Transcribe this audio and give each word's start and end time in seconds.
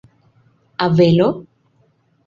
Avelo? 0.85 1.29